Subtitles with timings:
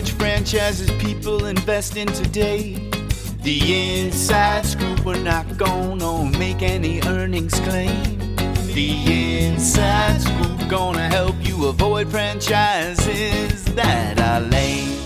[0.00, 2.72] which franchises people invest in today.
[3.42, 8.18] The inside scoop, we're not gonna make any earnings claim.
[8.72, 14.96] The inside scoop gonna help you avoid franchises that are lame.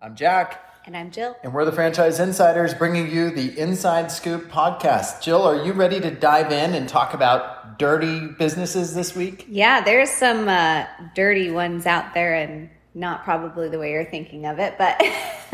[0.00, 0.67] I'm Jack.
[0.88, 1.36] And I'm Jill.
[1.42, 5.20] And we're the Franchise Insiders bringing you the Inside Scoop podcast.
[5.20, 9.44] Jill, are you ready to dive in and talk about dirty businesses this week?
[9.50, 14.46] Yeah, there's some uh, dirty ones out there and not probably the way you're thinking
[14.46, 14.98] of it, but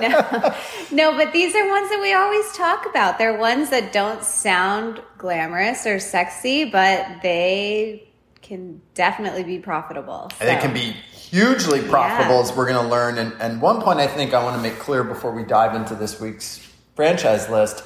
[0.00, 0.52] no,
[0.90, 3.18] no, but these are ones that we always talk about.
[3.18, 8.08] They're ones that don't sound glamorous or sexy, but they
[8.42, 10.28] can definitely be profitable.
[10.40, 10.44] So.
[10.44, 10.96] They can be
[11.32, 12.42] hugely profitable, yeah.
[12.42, 13.16] as we're going to learn.
[13.16, 15.94] And, and one point I think I want to make clear before we dive into
[15.94, 16.58] this week's
[16.94, 17.82] franchise list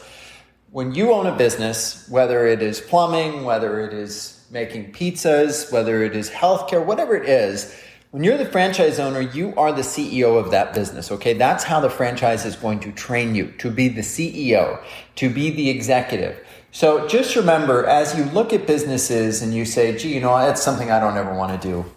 [0.72, 6.02] when you own a business, whether it is plumbing, whether it is making pizzas, whether
[6.02, 7.75] it is healthcare, whatever it is,
[8.11, 11.34] when you're the franchise owner, you are the CEO of that business, okay?
[11.34, 14.83] That's how the franchise is going to train you to be the CEO,
[15.14, 16.44] to be the executive.
[16.72, 20.62] So just remember, as you look at businesses and you say, gee, you know, that's
[20.62, 21.95] something I don't ever want to do.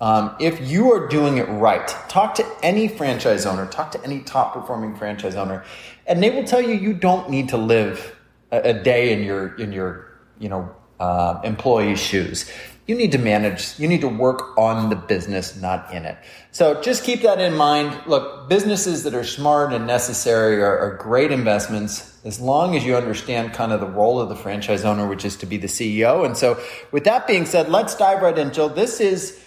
[0.00, 4.20] Um, if you are doing it right, talk to any franchise owner, talk to any
[4.20, 5.64] top performing franchise owner,
[6.06, 8.14] and they will tell you you don't need to live
[8.52, 12.50] a, a day in your in your you know uh, employee's shoes.
[12.86, 13.78] You need to manage.
[13.80, 16.18] You need to work on the business, not in it.
[16.52, 17.98] So just keep that in mind.
[18.06, 22.96] Look, businesses that are smart and necessary are, are great investments as long as you
[22.96, 26.24] understand kind of the role of the franchise owner, which is to be the CEO.
[26.24, 26.60] And so,
[26.92, 28.68] with that being said, let's dive right in, Jill.
[28.68, 29.42] This is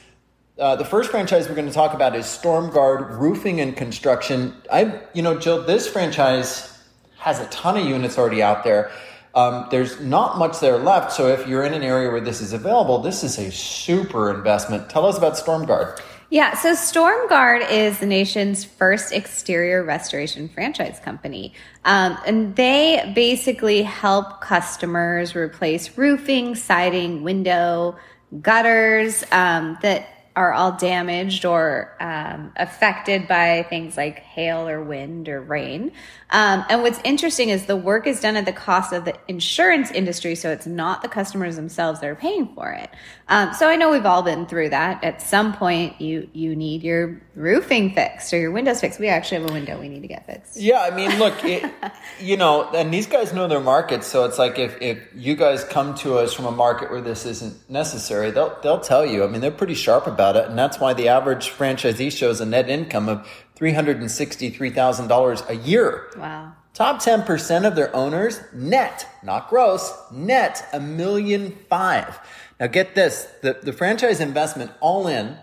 [0.59, 4.53] uh, the first franchise we're going to talk about is Stormguard Roofing and Construction.
[4.71, 6.77] I, you know, Jill, this franchise
[7.17, 8.91] has a ton of units already out there.
[9.35, 12.51] Um, there's not much there left, so if you're in an area where this is
[12.51, 14.89] available, this is a super investment.
[14.89, 15.99] Tell us about Stormguard.
[16.31, 21.53] Yeah, so Stormguard is the nation's first exterior restoration franchise company.
[21.85, 27.97] Um, and they basically help customers replace roofing, siding, window,
[28.41, 35.27] gutters um, that are all damaged or um, affected by things like hail or wind
[35.27, 35.91] or rain.
[36.31, 39.91] Um, and what's interesting is the work is done at the cost of the insurance
[39.91, 42.89] industry, so it's not the customers themselves that are paying for it.
[43.27, 45.03] Um, so I know we've all been through that.
[45.03, 48.99] At some point, you you need your roofing fixed or your windows fixed.
[48.99, 50.57] We actually have a window we need to get fixed.
[50.57, 51.69] Yeah, I mean, look, it,
[52.19, 55.63] you know, and these guys know their markets, so it's like if if you guys
[55.63, 59.23] come to us from a market where this isn't necessary, they'll they'll tell you.
[59.23, 62.45] I mean, they're pretty sharp about it, and that's why the average franchisee shows a
[62.45, 66.11] net income of $363,000 a year.
[66.17, 66.53] Wow.
[66.73, 72.19] Top 10% of their owners net, not gross, net a million five.
[72.59, 75.37] Now get this, the, the franchise investment all in,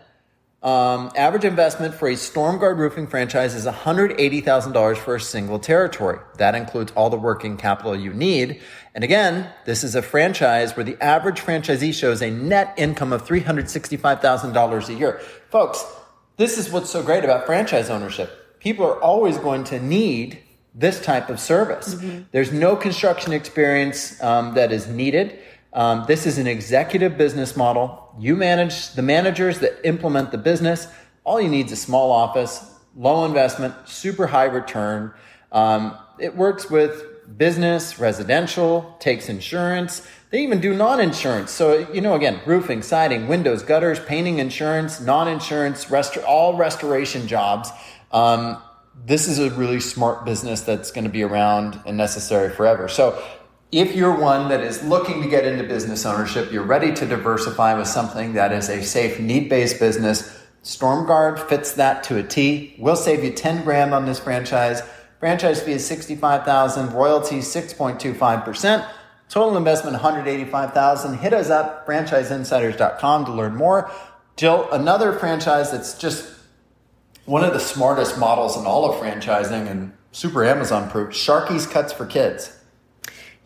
[0.63, 6.19] um, average investment for a Stormguard roofing franchise is $180,000 for a single territory.
[6.39, 8.61] That includes all the working capital you need.
[8.95, 13.27] And again, this is a franchise where the average franchisee shows a net income of
[13.27, 15.21] $365,000 a year.
[15.51, 15.85] Folks,
[16.37, 18.59] this is what's so great about franchise ownership.
[18.59, 20.43] People are always going to need
[20.75, 21.95] this type of service.
[21.95, 22.23] Mm-hmm.
[22.33, 25.39] There's no construction experience um, that is needed.
[25.77, 28.15] Um, this is an executive business model.
[28.19, 30.89] You manage the managers that implement the business.
[31.23, 32.65] All you need is a small office,
[32.97, 35.13] low investment, super high return.
[35.53, 37.05] Um, it works with
[37.37, 40.09] business, residential, takes insurance.
[40.31, 41.51] They even do non-insurance.
[41.51, 47.71] So, you know, again, roofing, siding, windows, gutters, painting insurance, non-insurance, rest- all restoration jobs.
[48.13, 48.63] Um,
[49.05, 52.89] this is a really smart business that's going to be around and necessary forever.
[52.89, 53.23] So
[53.73, 57.77] if you're one that is looking to get into business ownership, you're ready to diversify
[57.77, 62.75] with something that is a safe, need-based business, StormGuard fits that to a T.
[62.79, 64.83] We'll save you 10 grand on this franchise.
[65.21, 68.89] Franchise fee is 65,000, royalty 6.25%.
[69.29, 71.19] Total investment 185,000.
[71.19, 73.91] Hit us up franchiseinsiders.com to learn more.
[74.37, 76.33] Jill, another franchise that's just
[77.25, 81.93] one of the smartest models in all of franchising and super Amazon proof, Sharky's Cuts
[81.93, 82.56] for Kids.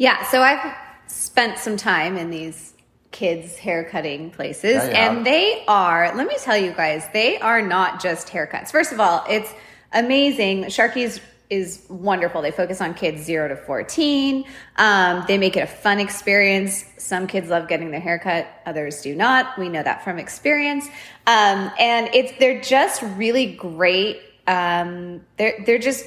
[0.00, 0.75] Yeah, so I've
[1.08, 2.73] spent some time in these
[3.11, 8.00] kids haircutting places yeah, and they are, let me tell you guys, they are not
[8.00, 8.70] just haircuts.
[8.70, 9.52] First of all, it's
[9.93, 10.64] amazing.
[10.64, 11.20] Sharky's
[11.50, 12.41] is wonderful.
[12.41, 14.47] They focus on kids zero to 14.
[14.76, 16.82] Um, they make it a fun experience.
[16.96, 19.58] Some kids love getting their haircut, others do not.
[19.58, 20.87] We know that from experience.
[21.26, 24.23] Um, and it's, they're just really great.
[24.46, 26.06] Um, they're, they're just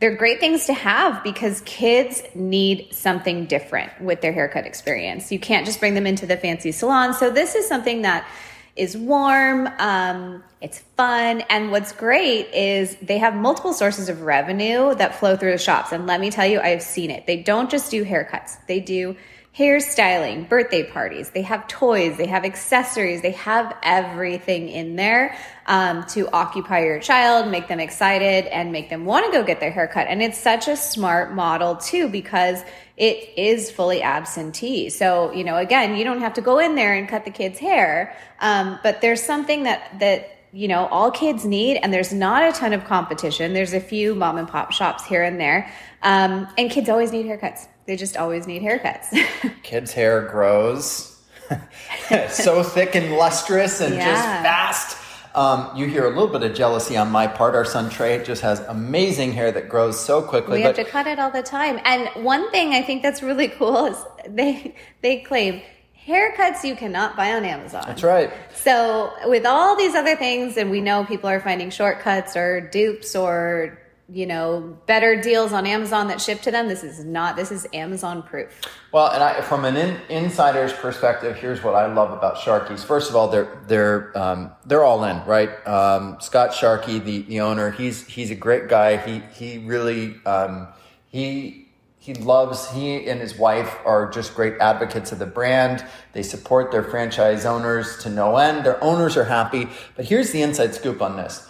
[0.00, 5.32] they're great things to have because kids need something different with their haircut experience.
[5.32, 7.14] You can't just bring them into the fancy salon.
[7.14, 8.26] So this is something that
[8.74, 14.94] is warm, um, it's fun, and what's great is they have multiple sources of revenue
[14.94, 15.92] that flow through the shops.
[15.92, 17.26] And let me tell you, I've seen it.
[17.26, 19.16] They don't just do haircuts; they do
[19.56, 21.28] hairstyling, birthday parties.
[21.30, 26.98] They have toys, they have accessories, they have everything in there um, to occupy your
[27.00, 30.06] child, make them excited, and make them want to go get their haircut.
[30.08, 32.62] And it's such a smart model too because
[32.96, 34.88] it is fully absentee.
[34.88, 37.58] So you know, again, you don't have to go in there and cut the kid's
[37.58, 42.42] hair, um, but there's something that that you know all kids need and there's not
[42.42, 45.72] a ton of competition there's a few mom and pop shops here and there
[46.02, 49.06] um, and kids always need haircuts they just always need haircuts.
[49.62, 51.08] Kids' hair grows
[52.30, 54.04] so thick and lustrous and Yeah.
[54.12, 54.96] just fast.
[55.34, 57.54] Um, you hear a little bit of jealousy on my part.
[57.54, 60.58] Our son Trey just has amazing hair that grows so quickly.
[60.58, 61.80] we have to cut it all the time.
[61.84, 63.96] And one thing I think that's really cool is
[64.28, 65.62] they they claim
[66.06, 67.82] haircuts you cannot buy on Amazon.
[67.86, 68.30] that's right.
[68.54, 73.16] So with all these other things, and we know people are finding shortcuts or dupes
[73.16, 73.78] or
[74.12, 76.68] you know better deals on Amazon that ship to them.
[76.68, 77.34] This is not.
[77.34, 78.60] This is Amazon proof.
[78.92, 82.84] Well, and I, from an in, insider's perspective, here's what I love about Sharky's.
[82.84, 85.66] First of all, they're they're um, they're all in, right?
[85.66, 88.98] Um, Scott Sharkey, the, the owner, he's he's a great guy.
[88.98, 90.68] He he really um,
[91.08, 91.68] he
[91.98, 95.86] he loves he and his wife are just great advocates of the brand.
[96.12, 98.66] They support their franchise owners to no end.
[98.66, 99.68] Their owners are happy.
[99.96, 101.48] But here's the inside scoop on this: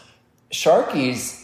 [0.53, 1.42] Sharky's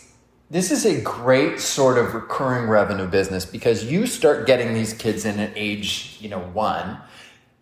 [0.50, 5.24] this is a great sort of recurring revenue business because you start getting these kids
[5.24, 6.98] in at age, you know, one,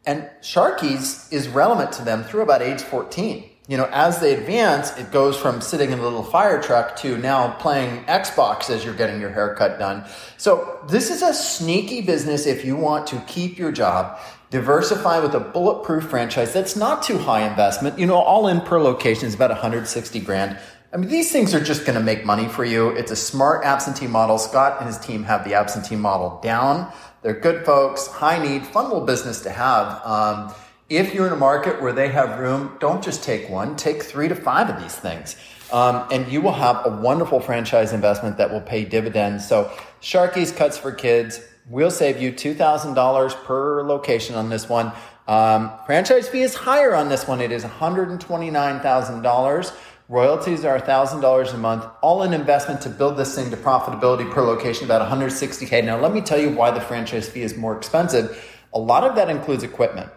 [0.06, 3.50] and Sharky's is relevant to them through about age 14.
[3.68, 7.18] You know, as they advance, it goes from sitting in a little fire truck to
[7.18, 10.04] now playing Xbox as you're getting your haircut done.
[10.36, 15.34] So this is a sneaky business if you want to keep your job, diversify with
[15.34, 17.98] a bulletproof franchise that's not too high investment.
[17.98, 20.60] You know, all in per location is about 160 grand.
[20.92, 22.90] I mean, these things are just going to make money for you.
[22.90, 24.38] It's a smart absentee model.
[24.38, 26.90] Scott and his team have the absentee model down.
[27.22, 30.00] They're good folks, high need, fun little business to have.
[30.06, 30.54] Um,
[30.88, 34.28] if you're in a market where they have room, don't just take one, take three
[34.28, 35.34] to five of these things.
[35.72, 39.48] Um, and you will have a wonderful franchise investment that will pay dividends.
[39.48, 44.92] So, Sharky's Cuts for Kids, we'll save you $2,000 per location on this one.
[45.26, 47.40] Um, franchise fee is higher on this one.
[47.40, 49.72] It is $129,000.
[50.08, 54.40] Royalties are $1,000 a month, all an investment to build this thing to profitability per
[54.40, 55.84] location, about 160K.
[55.84, 58.40] Now, let me tell you why the franchise fee is more expensive.
[58.72, 60.10] A lot of that includes equipment.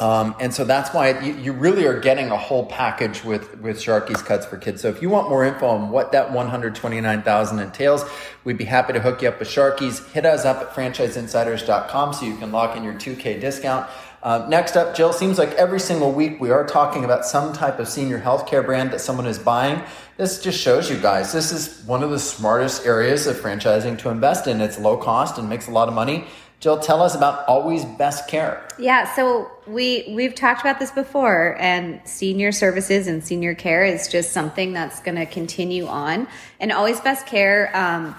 [0.00, 3.78] Um, and so that's why you, you really are getting a whole package with, with
[3.78, 4.82] Sharky's Cuts for Kids.
[4.82, 8.04] So if you want more info on what that 129,000 entails,
[8.44, 10.06] we'd be happy to hook you up with Sharky's.
[10.08, 13.88] Hit us up at franchiseinsiders.com so you can lock in your 2K discount.
[14.22, 17.78] Uh, next up, Jill, seems like every single week we are talking about some type
[17.78, 19.82] of senior healthcare brand that someone is buying.
[20.16, 24.08] This just shows you guys this is one of the smartest areas of franchising to
[24.08, 24.60] invest in.
[24.60, 26.26] It's low cost and makes a lot of money.
[26.58, 28.66] Jill, tell us about Always Best Care.
[28.78, 34.08] Yeah, so we we've talked about this before, and senior services and senior care is
[34.08, 36.26] just something that's going to continue on.
[36.58, 38.16] And Always Best Care, um,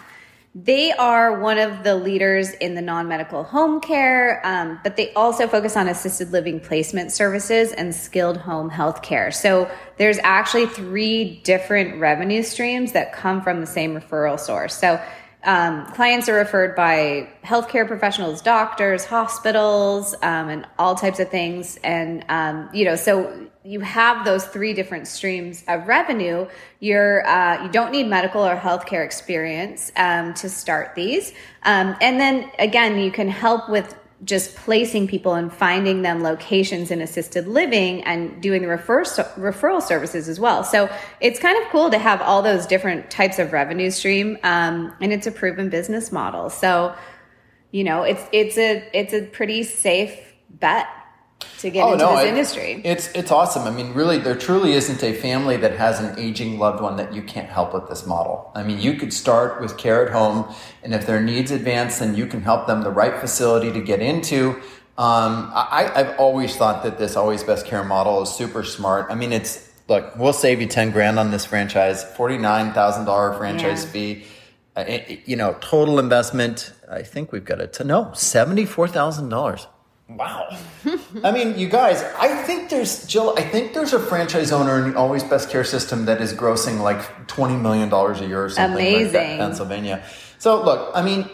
[0.63, 5.47] they are one of the leaders in the non-medical home care, um, but they also
[5.47, 9.29] focus on assisted living placement services and skilled home health care.
[9.29, 14.75] So there's actually three different revenue streams that come from the same referral source.
[14.75, 14.99] So
[15.47, 21.79] um, clients are referred by healthcare professionals, doctors, hospitals, um, and all types of things.
[21.85, 26.47] And, um, you know, so you have those three different streams of revenue.
[26.81, 31.33] You're, uh, you don't need medical or healthcare experience um, to start these.
[31.63, 36.89] Um, and then again, you can help with just placing people and finding them locations
[36.89, 40.63] in assisted living and doing the refer- referral services as well.
[40.63, 40.89] So
[41.21, 45.13] it's kind of cool to have all those different types of revenue stream, um, and
[45.13, 46.49] it's a proven business model.
[46.49, 46.95] So
[47.71, 50.17] you know, it's it's a it's a pretty safe
[50.49, 50.87] bet
[51.59, 52.81] to get into this I- industry.
[52.83, 53.63] It's it's awesome.
[53.63, 57.13] I mean, really, there truly isn't a family that has an aging loved one that
[57.13, 58.51] you can't help with this model.
[58.55, 60.53] I mean, you could start with care at home,
[60.83, 64.01] and if their needs advance, then you can help them the right facility to get
[64.01, 64.55] into.
[64.97, 69.11] Um, I, I've always thought that this always best care model is super smart.
[69.11, 73.05] I mean, it's look, we'll save you ten grand on this franchise, forty nine thousand
[73.05, 73.91] dollar franchise Yeah.
[73.91, 74.23] fee.
[74.75, 76.71] Uh, it- it- you know, total investment.
[76.89, 79.67] I think we've got it to no seventy four thousand dollars.
[80.09, 80.57] Wow.
[81.23, 84.91] I mean, you guys, I think there's, Jill, I think there's a franchise owner in
[84.91, 89.03] the Always Best Care system that is grossing like $20 million a year or something
[89.03, 90.05] like that in Pennsylvania.
[90.37, 91.29] So, look, I mean,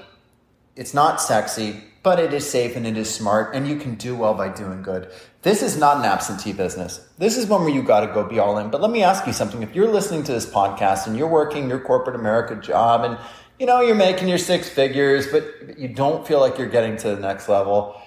[0.75, 4.15] it's not sexy, but it is safe and it is smart, and you can do
[4.15, 5.11] well by doing good.
[5.43, 7.07] This is not an absentee business.
[7.17, 8.69] This is one where you got to go be all in.
[8.69, 9.61] But let me ask you something.
[9.61, 13.17] If you're listening to this podcast and you're working your corporate America job and
[13.59, 17.09] you know you're making your six figures, but you don't feel like you're getting to
[17.09, 18.01] the next level,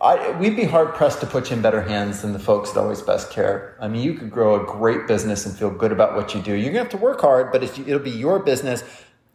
[0.00, 2.76] I, we'd be hard pressed to put you in better hands than the folks at
[2.76, 3.76] Always Best Care.
[3.80, 6.54] I mean, you could grow a great business and feel good about what you do.
[6.54, 8.84] You're gonna have to work hard, but it'll be your business.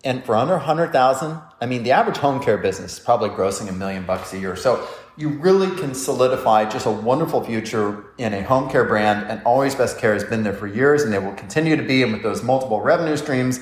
[0.04, 3.72] And for under 100,000, I mean, the average home care business is probably grossing a
[3.72, 4.56] million bucks a year.
[4.56, 9.28] So you really can solidify just a wonderful future in a home care brand.
[9.28, 12.04] And Always Best Care has been there for years and they will continue to be.
[12.04, 13.60] And with those multiple revenue streams,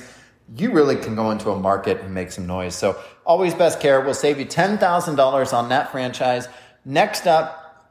[0.54, 2.74] you really can go into a market and make some noise.
[2.74, 6.48] So Always Best Care will save you $10,000 on that franchise.
[6.88, 7.90] Next up,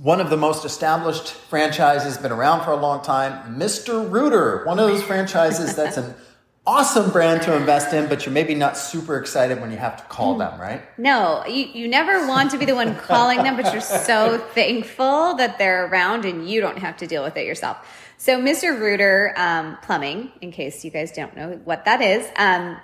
[0.00, 4.10] one of the most established franchises, been around for a long time, Mr.
[4.10, 4.64] Rooter.
[4.64, 6.14] One of those franchises that's an
[6.66, 10.04] awesome brand to invest in, but you're maybe not super excited when you have to
[10.04, 10.80] call them, right?
[10.98, 15.34] No, you, you never want to be the one calling them, but you're so thankful
[15.34, 17.76] that they're around and you don't have to deal with it yourself.
[18.16, 18.80] So, Mr.
[18.80, 22.78] Rooter um, Plumbing, in case you guys don't know what that is, um,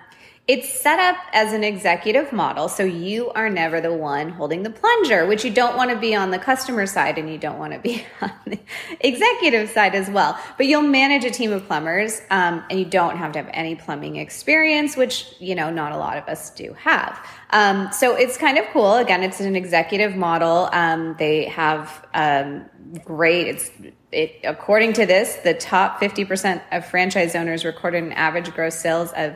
[0.46, 2.68] it's set up as an executive model.
[2.68, 6.14] So, you are never the one holding the plunger, which you don't want to be
[6.14, 8.58] on the customer side and you don't want to be on the
[9.00, 10.38] executive side as well.
[10.58, 13.74] But you'll manage a team of plumbers um, and you don't have to have any
[13.74, 17.18] plumbing experience, which, you know, not a lot of us do have.
[17.50, 18.96] Um, so it's kind of cool.
[18.96, 20.68] Again, it's an executive model.
[20.72, 22.66] Um, they have um,
[23.04, 23.46] great.
[23.46, 23.70] It's
[24.12, 28.74] it according to this, the top fifty percent of franchise owners recorded an average gross
[28.74, 29.34] sales of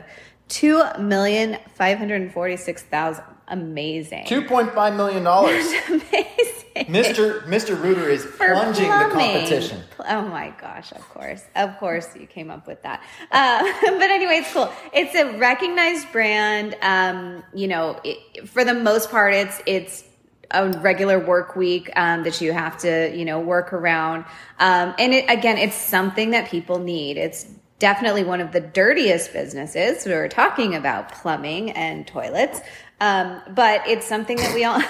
[0.49, 3.23] two million five hundred forty six thousand.
[3.49, 4.25] Amazing.
[4.25, 5.25] $2.5 million.
[5.89, 6.85] Amazing.
[6.85, 7.41] Mr.
[7.45, 7.81] Mr.
[7.81, 9.81] Rooter is For plunging the competition.
[10.07, 11.43] Oh my gosh, of course.
[11.55, 13.01] Of course you came up with that.
[13.31, 14.71] Uh, but anyway, it's cool.
[14.93, 16.77] It's a recognized brand.
[16.81, 20.03] Um, you know, it, for the most part, it's, it's,
[20.51, 24.25] a regular work week um, that you have to, you know, work around.
[24.57, 27.17] Um, and it, again, it's something that people need.
[27.17, 27.45] It's
[27.79, 30.05] definitely one of the dirtiest businesses.
[30.05, 32.59] We were talking about plumbing and toilets,
[33.01, 34.81] um, but it's something that we all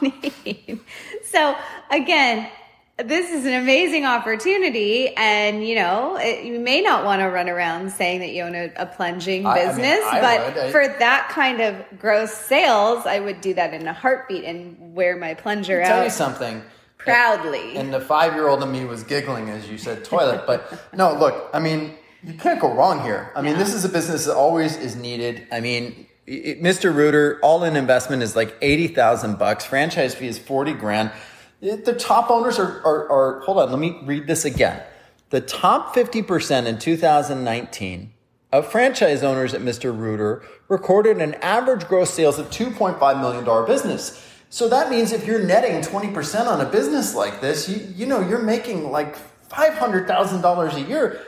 [0.00, 0.80] need.
[1.24, 1.56] So
[1.90, 2.48] again,
[2.98, 7.48] this is an amazing opportunity, and you know it, you may not want to run
[7.48, 10.22] around saying that you own a, a plunging I- I mean, business, but.
[10.22, 14.94] I- for that kind of gross sales, I would do that in a heartbeat and
[14.94, 15.88] wear my plunger out.
[15.88, 16.62] Tell you something.
[16.96, 17.76] proudly.
[17.76, 20.44] And the five year old in me was giggling as you said toilet.
[20.46, 21.94] But no, look, I mean,
[22.26, 23.30] you can't go wrong here.
[23.36, 25.46] I mean, this is a business that always is needed.
[25.52, 26.92] I mean, it, Mr.
[26.92, 29.64] Rooter, all in investment is like 80,000 bucks.
[29.64, 31.12] Franchise fee is 40 grand.
[31.60, 34.82] The top owners are, are, are, hold on, let me read this again.
[35.30, 38.12] The top 50% in 2019
[38.52, 39.96] of franchise owners at Mr.
[39.96, 44.22] Rooter recorded an average gross sales of $2.5 million business.
[44.50, 48.20] So that means if you're netting 20% on a business like this, you, you know,
[48.20, 49.16] you're making like
[49.48, 51.20] $500,000 a year.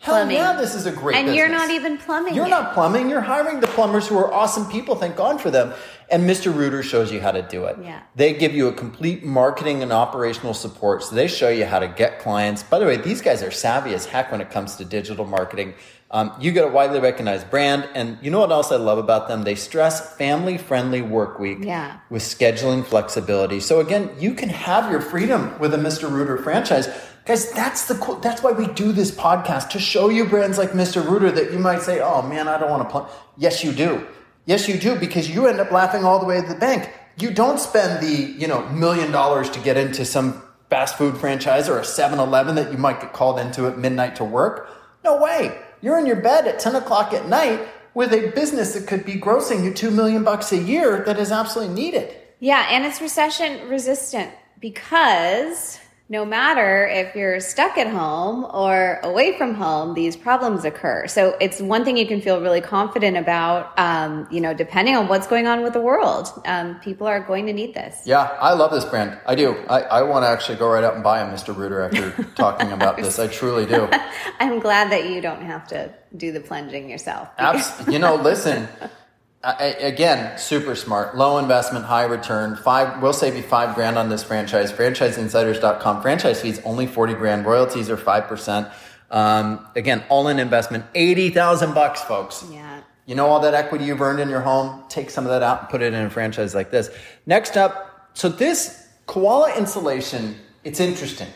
[0.00, 0.36] Hell Plumbing.
[0.36, 2.34] yeah, this is a great and you're not even plumbing.
[2.34, 2.50] You're it.
[2.50, 3.10] not plumbing.
[3.10, 4.94] You're hiring the plumbers who are awesome people.
[4.96, 5.74] Thank God for them.
[6.10, 6.54] And Mr.
[6.56, 7.76] Rooter shows you how to do it.
[7.82, 8.00] Yeah.
[8.16, 11.02] They give you a complete marketing and operational support.
[11.04, 12.62] So they show you how to get clients.
[12.62, 15.74] By the way, these guys are savvy as heck when it comes to digital marketing.
[16.10, 17.86] Um, you get a widely recognized brand.
[17.94, 19.42] And you know what else I love about them?
[19.42, 21.98] They stress family friendly work week Yeah.
[22.08, 23.60] with scheduling flexibility.
[23.60, 26.10] So again, you can have your freedom with a Mr.
[26.10, 26.88] Rooter franchise.
[27.30, 30.72] Guys, that's the cool, that's why we do this podcast to show you brands like
[30.72, 31.08] Mr.
[31.08, 34.04] Rooter that you might say, "Oh man, I don't want to play." Yes, you do.
[34.46, 36.90] Yes, you do because you end up laughing all the way to the bank.
[37.20, 41.68] You don't spend the, you know, million dollars to get into some fast food franchise
[41.68, 44.68] or a 7-Eleven that you might get called into at midnight to work.
[45.04, 45.56] No way.
[45.82, 47.60] You're in your bed at 10 o'clock at night
[47.94, 51.30] with a business that could be grossing you 2 million bucks a year that is
[51.30, 52.12] absolutely needed.
[52.40, 55.78] Yeah, and it's recession resistant because
[56.10, 61.06] no matter if you're stuck at home or away from home, these problems occur.
[61.06, 65.06] So it's one thing you can feel really confident about, um, you know, depending on
[65.06, 66.28] what's going on with the world.
[66.46, 68.02] Um, people are going to need this.
[68.04, 69.20] Yeah, I love this brand.
[69.24, 69.54] I do.
[69.68, 71.56] I, I want to actually go right out and buy a Mr.
[71.56, 73.20] Rooter after talking about this.
[73.20, 73.88] I truly do.
[74.40, 77.28] I'm glad that you don't have to do the plunging yourself.
[77.38, 78.66] Abs- you know, listen.
[79.42, 82.56] I, again, super smart, low investment, high return.
[82.56, 84.70] Five, we'll save you five grand on this franchise.
[84.70, 86.02] FranchiseInsiders.com.
[86.02, 87.46] Franchise fees only forty grand.
[87.46, 88.68] Royalties are five percent.
[89.10, 92.44] Um, again, all in investment, eighty thousand bucks, folks.
[92.50, 92.82] Yeah.
[93.06, 94.84] You know all that equity you've earned in your home?
[94.88, 96.90] Take some of that out and put it in a franchise like this.
[97.24, 101.28] Next up, so this Koala insulation, it's interesting.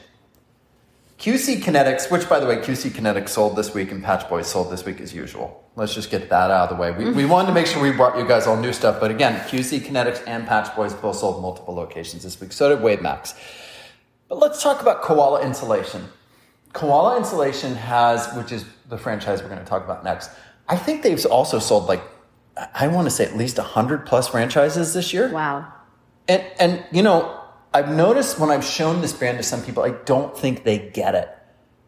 [1.25, 4.71] QC Kinetics, which by the way, QC Kinetics sold this week and Patch Boys sold
[4.71, 5.65] this week as usual.
[5.75, 6.91] Let's just get that out of the way.
[6.91, 9.41] We, we wanted to make sure we brought you guys all new stuff, but again,
[9.49, 12.53] QC Kinetics and Patch Boys both sold multiple locations this week.
[12.53, 13.33] So did Wave Max.
[14.29, 16.05] But let's talk about Koala Insulation.
[16.75, 20.31] Koala Insulation has, which is the franchise we're going to talk about next.
[20.69, 22.03] I think they've also sold like,
[22.75, 25.33] I want to say at least 100 plus franchises this year.
[25.33, 25.73] Wow.
[26.29, 27.44] And, and, you know,
[27.75, 31.17] I've noticed when I've shown this brand to some people, I don't think they get
[31.17, 31.29] it.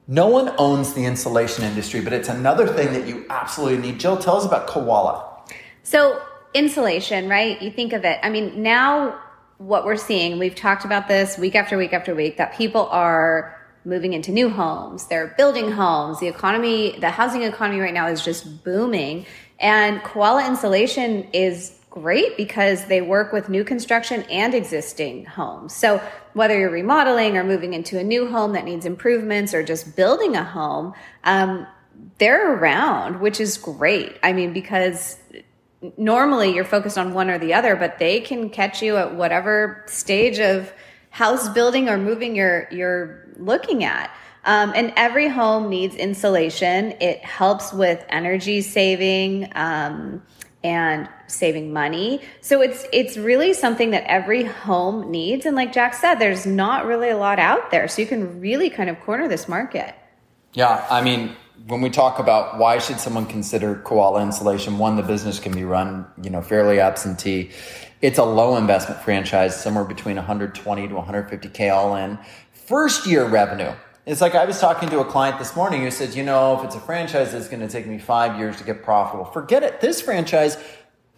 [0.08, 4.00] No one owns the insulation industry, but it's another thing that you absolutely need.
[4.00, 5.44] Jill, tell us about Koala.
[5.84, 6.20] So,
[6.54, 7.62] insulation, right?
[7.62, 8.18] You think of it.
[8.24, 9.16] I mean, now
[9.58, 13.56] what we're seeing, we've talked about this week after week after week, that people are
[13.84, 16.18] moving into new homes, they're building homes.
[16.18, 19.24] The economy, the housing economy right now is just booming.
[19.60, 25.74] And Koala Insulation is great because they work with new construction and existing homes.
[25.74, 25.98] So
[26.34, 30.36] whether you're remodeling or moving into a new home that needs improvements or just building
[30.36, 30.92] a home,
[31.24, 31.66] um,
[32.18, 34.18] they're around, which is great.
[34.22, 35.16] I mean, because
[35.96, 39.82] normally you're focused on one or the other, but they can catch you at whatever
[39.86, 40.70] stage of
[41.08, 44.14] house building or moving you're you're looking at.
[44.44, 46.92] Um, and every home needs insulation.
[47.00, 49.50] It helps with energy saving.
[49.54, 50.22] Um,
[50.66, 52.20] and saving money.
[52.40, 56.86] So it's it's really something that every home needs and like Jack said there's not
[56.86, 57.86] really a lot out there.
[57.86, 59.94] So you can really kind of corner this market.
[60.54, 61.36] Yeah, I mean
[61.68, 65.64] when we talk about why should someone consider koala insulation, one, the business can be
[65.64, 67.50] run, you know, fairly absentee.
[68.02, 72.18] It's a low investment franchise, somewhere between 120 to 150k all in.
[72.52, 73.72] First year revenue
[74.06, 76.64] it's like I was talking to a client this morning who said, you know, if
[76.64, 79.80] it's a franchise it's going to take me five years to get profitable, forget it.
[79.80, 80.56] This franchise,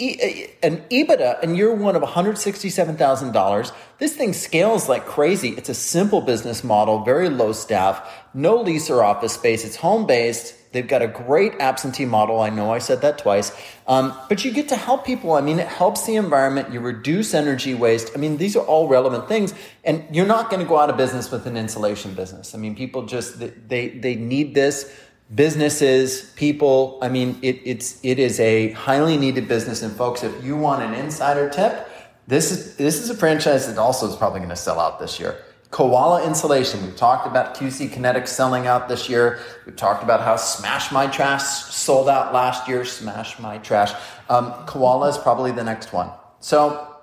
[0.00, 3.73] an EBITDA in year one of $167,000.
[3.99, 5.50] This thing scales like crazy.
[5.50, 9.64] It's a simple business model, very low staff, no lease or office space.
[9.64, 10.55] It's home based.
[10.71, 12.40] They've got a great absentee model.
[12.40, 13.50] I know I said that twice.
[13.87, 15.33] Um, but you get to help people.
[15.33, 16.73] I mean, it helps the environment.
[16.73, 18.12] You reduce energy waste.
[18.14, 19.55] I mean, these are all relevant things.
[19.85, 22.55] And you're not going to go out of business with an insulation business.
[22.55, 24.95] I mean, people just, they, they need this.
[25.34, 29.82] Businesses, people, I mean, it, it's, it is a highly needed business.
[29.82, 31.88] And folks, if you want an insider tip,
[32.26, 35.21] this is, this is a franchise that also is probably going to sell out this
[35.21, 35.36] year.
[35.71, 36.82] Koala insulation.
[36.82, 39.41] We've talked about QC Kinetics selling out this year.
[39.67, 42.84] We've talked about how Smash My Trash sold out last year.
[42.84, 43.93] Smash My Trash.
[44.30, 46.10] Um, Koala is probably the next one.
[46.41, 46.97] So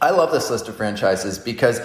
[0.00, 1.80] I love this list of franchises because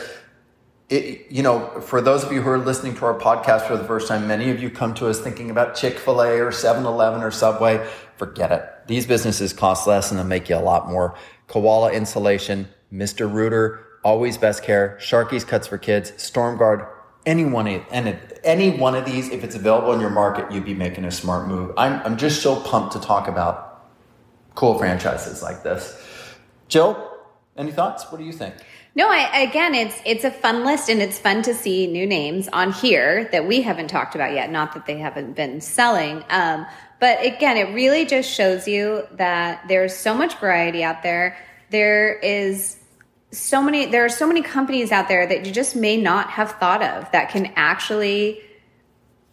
[0.89, 3.83] it, you know, for those of you who are listening to our podcast for the
[3.83, 6.85] first time, many of you come to us thinking about Chick fil A or 7
[6.85, 7.87] Eleven or Subway.
[8.17, 8.69] Forget it.
[8.87, 11.15] These businesses cost less and they make you a lot more.
[11.47, 13.31] Koala insulation, Mr.
[13.31, 16.87] Rooter, Always Best Care, Sharky's Cuts for Kids, Stormguard,
[17.25, 20.75] any one, any, any one of these, if it's available in your market, you'd be
[20.75, 21.73] making a smart move.
[21.75, 23.87] I'm, I'm just so pumped to talk about
[24.53, 25.99] cool franchises like this.
[26.67, 27.11] Jill,
[27.57, 28.05] any thoughts?
[28.11, 28.53] What do you think?
[28.97, 32.47] No, I, again, it's it's a fun list, and it's fun to see new names
[32.53, 34.49] on here that we haven't talked about yet.
[34.49, 36.65] Not that they haven't been selling, um,
[37.01, 41.37] but again, it really just shows you that there's so much variety out there.
[41.71, 42.77] There is
[43.31, 46.51] so many there are so many companies out there that you just may not have
[46.51, 48.41] thought of that can actually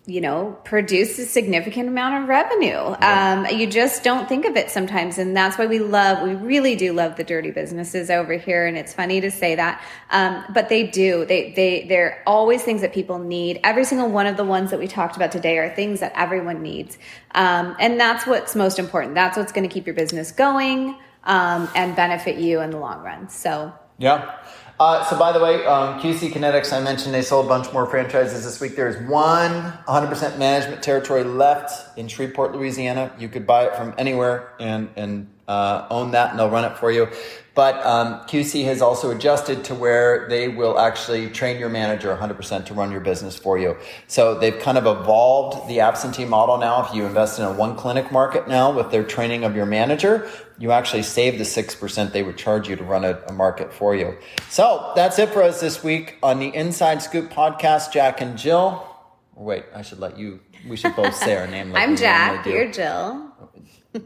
[0.04, 2.68] you know produce a significant amount of revenue.
[2.68, 3.46] Yeah.
[3.46, 6.74] um, you just don't think of it sometimes and that's why we love we really
[6.74, 9.80] do love the dirty businesses over here and it's funny to say that.
[10.10, 11.24] Um, but they do.
[11.24, 13.60] They they they're always things that people need.
[13.62, 16.62] Every single one of the ones that we talked about today are things that everyone
[16.62, 16.98] needs.
[17.34, 19.14] Um, and that's what's most important.
[19.14, 23.02] That's what's going to keep your business going um, and benefit you in the long
[23.02, 23.28] run.
[23.28, 24.36] So yeah.
[24.80, 27.86] Uh, so, by the way, um, QC Kinetics, I mentioned they sold a bunch more
[27.86, 28.74] franchises this week.
[28.74, 33.12] There's one 100% management territory left in Shreveport, Louisiana.
[33.18, 36.76] You could buy it from anywhere and, and uh, own that, and they'll run it
[36.78, 37.08] for you.
[37.54, 42.66] But um, QC has also adjusted to where they will actually train your manager 100%
[42.66, 43.76] to run your business for you.
[44.06, 46.86] So they've kind of evolved the absentee model now.
[46.86, 50.30] If you invest in a one clinic market now with their training of your manager,
[50.58, 53.94] you actually save the 6% they would charge you to run a, a market for
[53.94, 54.16] you.
[54.48, 57.92] So that's it for us this week on the Inside Scoop podcast.
[57.92, 58.86] Jack and Jill.
[59.34, 61.72] Wait, I should let you, we should both say our name.
[61.72, 63.28] Like I'm Jack, you're Jill.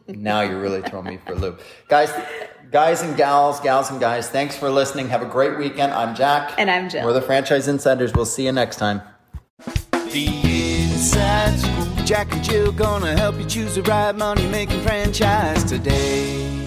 [0.08, 1.60] now you're really throwing me for a loop.
[1.88, 2.10] Guys,
[2.70, 5.08] guys and gals, gals and guys, thanks for listening.
[5.08, 5.92] Have a great weekend.
[5.92, 6.54] I'm Jack.
[6.58, 7.04] And I'm Jill.
[7.04, 8.12] We're the Franchise Insiders.
[8.12, 9.02] We'll see you next time.
[9.92, 12.04] The Inside Scoop.
[12.04, 16.65] Jack and Jill gonna help you choose the right money making franchise today.